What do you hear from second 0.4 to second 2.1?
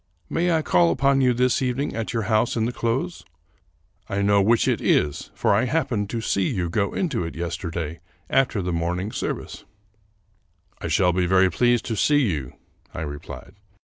I call upon you this evening